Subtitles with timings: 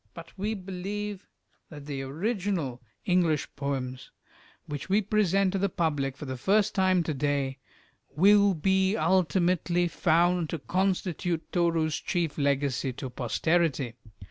[0.15, 1.27] But we believe
[1.69, 4.09] that the original English poems,
[4.65, 7.59] which we present to the public for the first time to day,
[8.15, 13.93] will be ultimately found to constitute Toru's chief legacy to posterity.